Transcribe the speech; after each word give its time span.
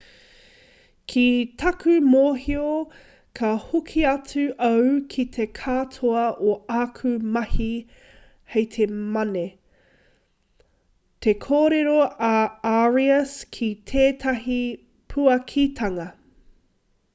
ki 1.11 1.23
taku 1.63 1.91
mōhio 2.05 2.69
ka 3.39 3.49
hoki 3.65 3.99
atu 4.11 4.45
au 4.69 4.87
ki 5.11 5.25
te 5.35 5.45
katoa 5.59 6.23
o 6.53 6.55
āku 6.79 7.11
mahi 7.35 7.67
hei 8.55 8.67
te 8.77 8.89
mane 9.17 9.45
te 11.27 11.35
korero 11.47 11.99
a 12.29 12.33
arias 12.73 13.35
ki 13.59 13.73
tētahi 13.93 14.61
puakitanga 15.15 16.13